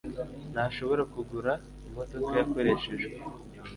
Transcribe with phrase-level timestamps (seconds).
[0.53, 1.53] ntashobora kugura
[1.87, 3.15] imodoka yakoreshejwe